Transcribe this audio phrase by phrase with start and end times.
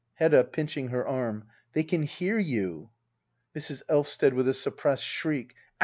[0.15, 0.45] Hedda.
[0.45, 2.89] [Pinching her arm.] They can hear you!
[3.55, 4.33] Mrs, Elvsted.
[4.33, 5.53] [With a suppressed shriek.